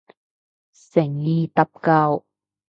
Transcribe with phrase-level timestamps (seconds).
[0.73, 2.25] 誠意搭救